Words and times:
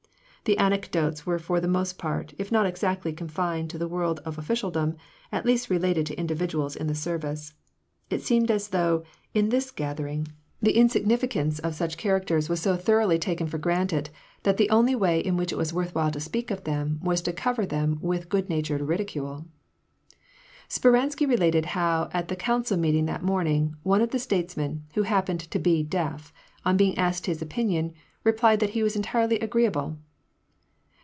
The 0.45 0.57
anecdotes 0.57 1.23
were 1.23 1.37
for 1.37 1.61
the 1.61 1.67
most 1.67 1.99
part, 1.99 2.33
if 2.39 2.51
not 2.51 2.65
exactly 2.65 3.13
confined 3.13 3.69
to 3.69 3.77
the 3.77 3.87
world 3.87 4.19
of 4.25 4.39
official 4.39 4.71
dom, 4.71 4.95
at 5.31 5.45
least 5.45 5.69
related 5.69 6.07
to 6.07 6.15
individuals 6.17 6.75
in 6.75 6.87
the 6.87 6.95
service. 6.95 7.53
It 8.09 8.23
seemed 8.23 8.49
as 8.49 8.69
though, 8.69 9.03
in 9.35 9.49
this 9.49 9.69
gathering, 9.69 10.29
the 10.59 10.75
insignificance 10.75 11.59
of 11.59 11.75
such 11.75 11.95
charac 11.95 12.03
WAR 12.03 12.15
AND 12.15 12.21
PEACE, 12.21 12.27
213 12.47 12.47
ters 12.47 12.49
was 12.49 12.59
so 12.59 12.75
thoroughly 12.75 13.19
taken 13.19 13.45
for 13.45 13.59
granted, 13.59 14.09
that 14.41 14.57
the 14.57 14.69
only 14.71 14.95
way 14.95 15.19
in 15.19 15.37
which 15.37 15.51
it 15.51 15.59
was 15.59 15.73
worth 15.73 15.93
while 15.93 16.09
to 16.09 16.19
speak 16.19 16.49
of 16.49 16.63
them 16.63 16.99
was 17.03 17.21
to 17.21 17.31
cover 17.33 17.63
them 17.65 17.99
with 18.01 18.27
good 18.27 18.49
natured 18.49 18.81
ridicule. 18.81 19.45
Speransky 20.67 21.29
related 21.29 21.67
how 21.77 22.09
at 22.13 22.29
the 22.29 22.35
council 22.35 22.77
meeting 22.77 23.05
that 23.05 23.21
morn 23.23 23.45
ing, 23.47 23.75
one 23.83 24.01
of 24.01 24.09
the 24.09 24.17
statesmen, 24.19 24.85
who 24.95 25.03
happened 25.03 25.39
to 25.41 25.59
be 25.59 25.83
deaf, 25.83 26.33
on 26.65 26.77
being 26.77 26.97
asked 26.97 27.27
his 27.27 27.43
opinion, 27.43 27.93
replied 28.23 28.59
that 28.59 28.71
he 28.71 28.81
was 28.83 28.95
entirely 28.95 29.39
agreeable. 29.39 29.99